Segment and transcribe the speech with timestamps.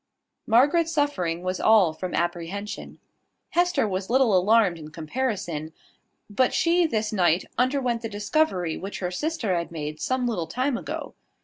[0.47, 2.97] Margaret's suffering was all from apprehension.
[3.51, 5.73] Hester was little alarmed in comparison;
[6.27, 10.75] but she this night underwent the discovery which her sister had made some little time
[10.75, 11.13] ago.